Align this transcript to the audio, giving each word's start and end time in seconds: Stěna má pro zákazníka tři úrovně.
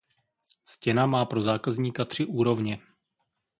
Stěna 0.65 1.05
má 1.05 1.25
pro 1.25 1.41
zákazníka 1.41 2.05
tři 2.05 2.25
úrovně. 2.25 2.81